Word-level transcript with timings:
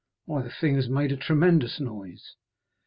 Why, 0.25 0.41
the 0.41 0.49
thing 0.49 0.73
has 0.77 0.89
made 0.89 1.11
a 1.11 1.15
tremendous 1.15 1.79
noise." 1.79 2.35